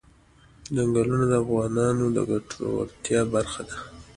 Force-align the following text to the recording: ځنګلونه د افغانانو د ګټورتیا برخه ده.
ځنګلونه 0.75 1.25
د 1.27 1.33
افغانانو 1.43 2.05
د 2.15 2.17
ګټورتیا 2.29 3.21
برخه 3.33 3.61
ده. 3.69 3.77